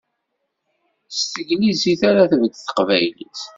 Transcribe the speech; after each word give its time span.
S 1.17 1.19
teglizit 1.33 2.01
ara 2.09 2.29
tbedd 2.31 2.53
teqbaylit! 2.55 3.39